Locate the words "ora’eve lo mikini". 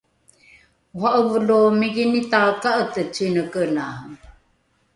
1.05-2.19